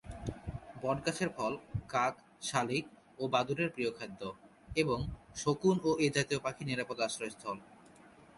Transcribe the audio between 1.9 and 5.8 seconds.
কাক, শালিক ও বাদুড়ের প্রিয় খাদ্য এবং শকুন